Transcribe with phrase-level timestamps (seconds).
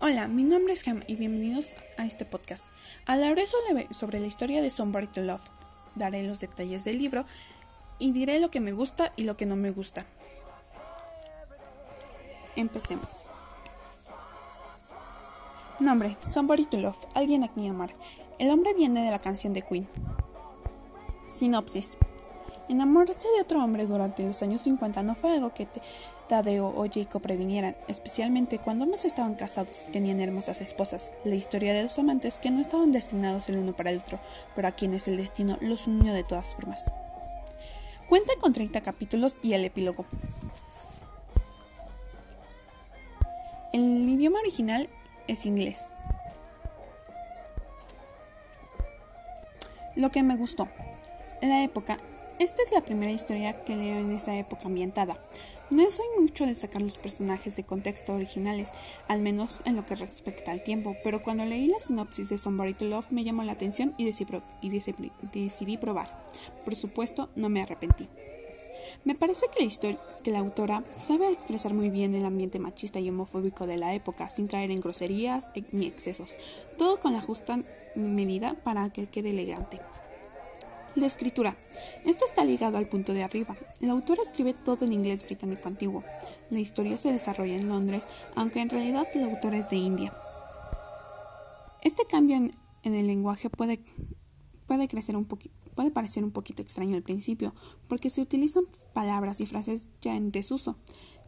[0.00, 2.64] Hola, mi nombre es Ham y bienvenidos a este podcast.
[3.04, 5.40] Hablaré sobre la historia de Somebody to Love.
[5.96, 7.24] Daré los detalles del libro
[7.98, 10.06] y diré lo que me gusta y lo que no me gusta.
[12.54, 13.08] Empecemos.
[15.80, 17.92] Nombre: Somebody to Love, alguien a quien amar.
[18.38, 19.88] El hombre viene de la canción de Queen.
[21.32, 21.98] Sinopsis:
[22.68, 25.82] Enamorarse de otro hombre durante los años 50 no fue algo que te
[26.28, 31.82] Tadeo Oye Jacob previnieran, especialmente cuando ambos estaban casados, tenían hermosas esposas, la historia de
[31.82, 34.20] dos amantes que no estaban destinados el uno para el otro,
[34.54, 36.84] pero a quienes el destino los unió de todas formas.
[38.08, 40.04] Cuenta con 30 capítulos y el epílogo.
[43.72, 44.88] El idioma original
[45.26, 45.80] es inglés.
[49.96, 50.68] Lo que me gustó,
[51.42, 51.98] la época
[52.38, 55.16] Esta es la primera historia que leo en esta época ambientada.
[55.70, 58.70] No soy mucho de sacar los personajes de contexto originales,
[59.08, 62.74] al menos en lo que respecta al tiempo, pero cuando leí la sinopsis de Somebody
[62.74, 66.28] to Love me llamó la atención y decidí, y decidí, decidí probar.
[66.64, 68.08] Por supuesto, no me arrepentí.
[69.04, 73.00] Me parece que la, historia, que la autora sabe expresar muy bien el ambiente machista
[73.00, 76.36] y homofóbico de la época, sin caer en groserías ni excesos,
[76.78, 77.58] todo con la justa
[77.96, 79.80] medida para que quede elegante.
[80.98, 81.54] La escritura.
[82.04, 83.56] Esto está ligado al punto de arriba.
[83.78, 86.02] La autora escribe todo en inglés británico antiguo.
[86.50, 90.12] La historia se desarrolla en Londres, aunque en realidad la autora es de India.
[91.82, 93.80] Este cambio en, en el lenguaje puede,
[94.66, 97.54] puede, crecer un puede parecer un poquito extraño al principio,
[97.86, 100.78] porque se utilizan palabras y frases ya en desuso,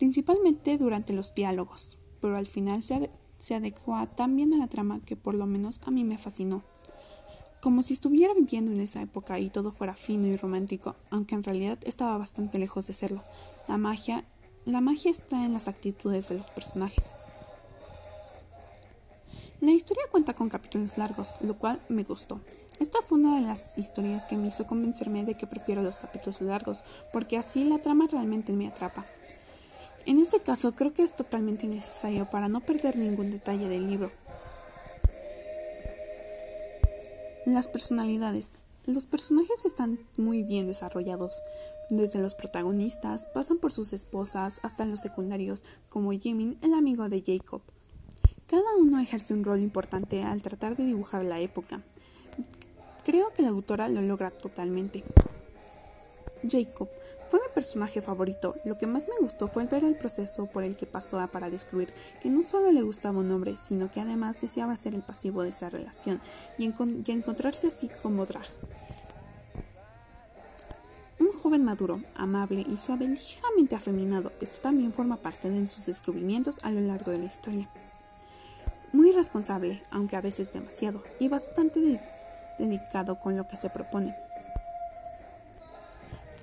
[0.00, 5.02] principalmente durante los diálogos, pero al final se, se adecua tan bien a la trama
[5.04, 6.64] que por lo menos a mí me fascinó
[7.62, 11.44] como si estuviera viviendo en esa época y todo fuera fino y romántico, aunque en
[11.44, 13.22] realidad estaba bastante lejos de serlo.
[13.68, 14.24] La magia,
[14.64, 17.04] la magia está en las actitudes de los personajes.
[19.60, 22.40] La historia cuenta con capítulos largos, lo cual me gustó.
[22.80, 26.40] Esta fue una de las historias que me hizo convencerme de que prefiero los capítulos
[26.40, 26.82] largos,
[27.12, 29.06] porque así la trama realmente me atrapa.
[30.04, 34.10] En este caso creo que es totalmente necesario para no perder ningún detalle del libro,
[37.44, 38.52] Las personalidades.
[38.86, 41.42] Los personajes están muy bien desarrollados.
[41.90, 47.20] Desde los protagonistas pasan por sus esposas hasta los secundarios, como Jimin, el amigo de
[47.20, 47.60] Jacob.
[48.46, 51.82] Cada uno ejerce un rol importante al tratar de dibujar la época.
[53.04, 55.02] Creo que la autora lo logra totalmente.
[56.48, 56.88] Jacob
[57.32, 58.56] Fue mi personaje favorito.
[58.62, 61.28] Lo que más me gustó fue el ver el proceso por el que pasó a
[61.28, 61.88] para descubrir
[62.22, 65.48] que no solo le gustaba un hombre, sino que además deseaba ser el pasivo de
[65.48, 66.20] esa relación
[66.58, 68.44] y, encon y encontrarse así como drag.
[71.20, 76.58] Un joven maduro, amable y suave, ligeramente afeminado, esto también forma parte de sus descubrimientos
[76.62, 77.66] a lo largo de la historia.
[78.92, 81.98] Muy responsable, aunque a veces demasiado, y bastante de
[82.58, 84.14] dedicado con lo que se propone.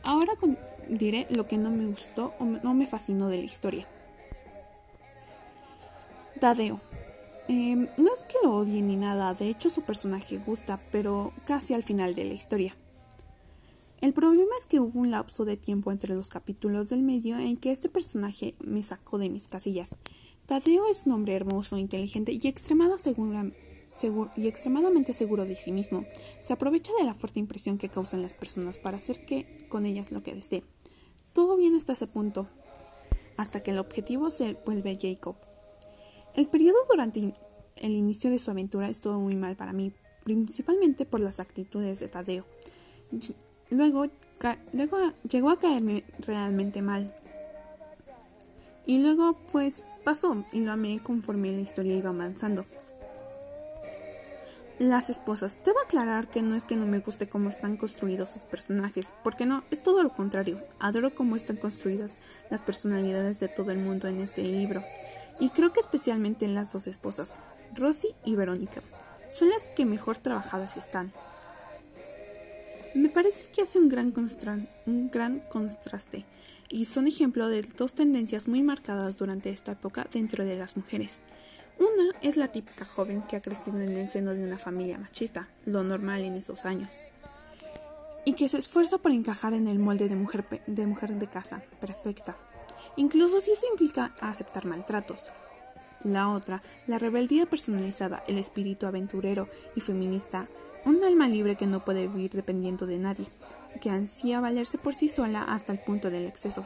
[0.04, 0.58] Ahora con
[0.90, 3.88] diré lo que no me gustó o no me fascinó de la historia.
[6.40, 6.80] Tadeo.
[7.48, 11.74] Eh, no es que lo odie ni nada, de hecho su personaje gusta, pero casi
[11.74, 12.76] al final de la historia.
[14.02, 17.58] El problema es que hubo un lapso de tiempo entre los capítulos del medio en
[17.58, 19.96] que este personaje me sacó de mis casillas.
[20.46, 23.52] Tadeo es un hombre hermoso, inteligente y, extremado segura,
[23.88, 26.06] seguro, y extremadamente seguro de sí mismo.
[26.44, 30.12] Se aprovecha de la fuerte impresión que causan las personas para hacer que con ellas
[30.12, 30.64] lo que desee.
[31.34, 32.48] Todo bien hasta ese punto,
[33.38, 35.36] hasta que el objetivo se vuelve Jacob.
[36.36, 37.34] El periodo durante
[37.76, 42.08] el inicio de su aventura estuvo muy mal para mí, principalmente por las actitudes de
[42.08, 42.46] Tadeo.
[43.70, 44.08] Luego,
[44.74, 44.98] luego
[45.30, 47.16] llegó a caerme realmente mal.
[48.86, 52.66] Y luego, pues, pasó y lo amé conforme la historia iba avanzando.
[54.80, 55.60] Las esposas.
[55.66, 59.46] Debo aclarar que no es que no me guste cómo están construidos sus personajes, porque
[59.46, 60.62] no, es todo lo contrario.
[60.80, 62.16] Adoro cómo están construidas
[62.50, 64.82] las personalidades de todo el mundo en este libro,
[65.40, 67.40] y creo que especialmente en las dos esposas,
[67.76, 68.82] Rosy y Verónica.
[69.34, 71.12] Son las que mejor trabajadas están.
[72.96, 74.14] Me parece que hace un gran,
[74.88, 76.26] un gran contraste
[76.70, 81.20] y son ejemplo de dos tendencias muy marcadas durante esta época dentro de las mujeres.
[81.80, 85.48] Una es la típica joven que ha crecido en el seno de una familia machista,
[85.66, 86.90] lo normal en esos años,
[88.26, 91.64] y que se esfuerza por encajar en el molde de mujer, de mujer de casa,
[91.80, 92.36] perfecta,
[92.98, 95.32] incluso si eso implica aceptar maltratos.
[96.04, 100.48] La otra, la rebeldía personalizada, el espíritu aventurero y feminista,
[100.84, 103.28] un alma libre que no puede vivir dependiendo de nadie,
[103.80, 106.66] que ansía valerse por sí sola hasta el punto del exceso.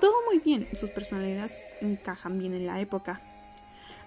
[0.00, 3.20] Todo muy bien, sus personalidades encajan bien en la época,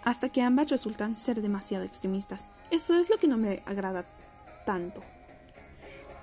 [0.08, 2.46] hasta que ambas resultan ser demasiado extremistas.
[2.72, 4.06] Eso es lo que no me agrada
[4.66, 5.02] tanto.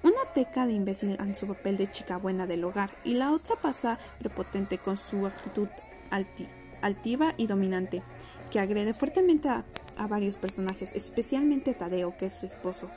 [0.03, 3.57] Una peca de imbécil en su papel de chica buena del hogar y la otra
[3.57, 5.69] pasa prepotente con su actitud
[6.11, 6.49] alti
[6.81, 8.03] altiva y dominante,
[8.51, 9.67] que agrede fuertemente a,
[9.99, 12.91] a, varios personajes, especialmente a Tadeo, que es su esposo.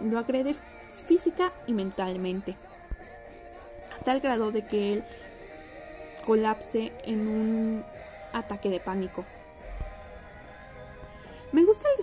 [0.00, 0.56] Lo agrede
[1.06, 2.56] física y mentalmente,
[3.96, 5.04] a tal grado de que él
[6.26, 7.84] colapse en un
[8.32, 9.24] ataque de pánico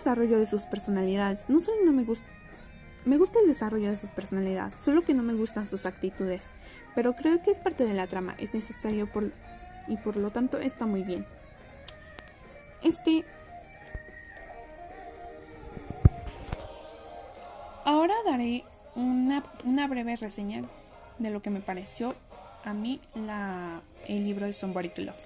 [0.06, 1.46] desarrollo de sus personalidades.
[1.48, 2.26] No solo no me gusta...
[3.06, 6.50] Me gusta el desarrollo de sus personalidades, solo que no me gustan sus actitudes.
[6.96, 9.32] Pero creo que es parte de la trama, es necesario por,
[9.88, 11.26] y por lo tanto está muy bien.
[12.82, 13.24] Este...
[17.84, 18.64] Ahora daré
[18.96, 20.64] una, una breve reseña
[21.20, 22.16] de lo que me pareció
[22.64, 25.25] a mí la, el libro de Somebody to Love.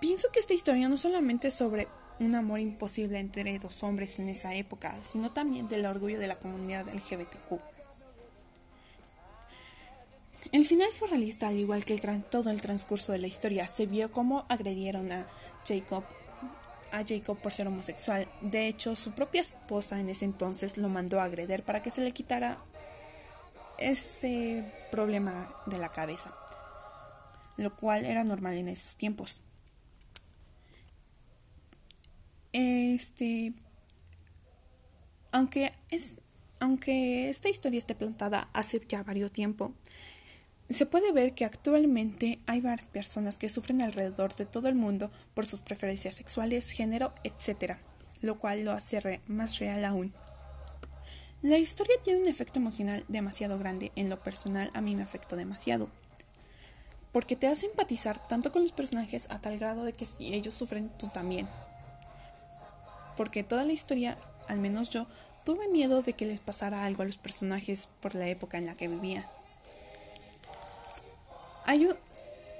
[0.00, 1.86] Pienso que esta historia no solamente es sobre
[2.20, 6.38] un amor imposible entre dos hombres en esa época, sino también del orgullo de la
[6.38, 7.60] comunidad LGBTQ.
[10.52, 13.68] El final fue realista, al igual que el todo el transcurso de la historia.
[13.68, 15.26] Se vio cómo agredieron a
[15.66, 16.02] Jacob,
[16.92, 18.26] a Jacob por ser homosexual.
[18.40, 22.00] De hecho, su propia esposa en ese entonces lo mandó a agreder para que se
[22.00, 22.58] le quitara
[23.78, 26.34] ese problema de la cabeza,
[27.56, 29.40] lo cual era normal en esos tiempos.
[32.94, 33.52] este
[35.32, 36.16] aunque es
[36.60, 39.72] aunque esta historia esté plantada hace ya varios tiempo,
[40.68, 45.10] se puede ver que actualmente hay varias personas que sufren alrededor de todo el mundo
[45.34, 47.78] por sus preferencias sexuales, género, etc.,
[48.20, 50.12] lo cual lo hace re más real aún.
[51.42, 55.36] La historia tiene un efecto emocional demasiado grande, en lo personal a mí me afectó
[55.36, 55.88] demasiado,
[57.10, 60.54] porque te hace empatizar tanto con los personajes a tal grado de que si ellos
[60.54, 61.48] sufren, tú también
[63.20, 64.16] porque toda la historia,
[64.48, 65.06] al menos yo,
[65.44, 68.74] tuve miedo de que les pasara algo a los personajes por la época en la
[68.76, 69.26] que vivían.
[71.66, 71.94] Ayu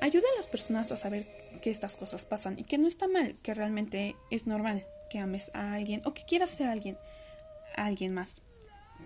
[0.03, 1.27] ayuda a las personas a saber
[1.63, 5.51] que estas cosas pasan y que no está mal, que realmente es normal que ames
[5.55, 6.99] a alguien o que quieras ser alguien,
[7.75, 8.43] a alguien más.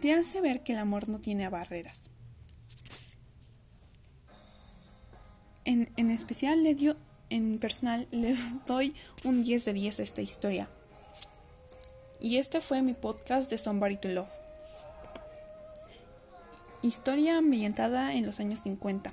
[0.00, 2.10] Te hace ver que el amor no tiene barreras.
[5.64, 6.96] En, en especial le dio,
[7.30, 8.34] en personal le
[8.66, 8.92] doy
[9.22, 10.68] un 10 de 10 a esta historia,
[12.24, 14.30] y este fue mi podcast de Somebody to Love.
[16.80, 19.12] Historia ambientada en los años 50.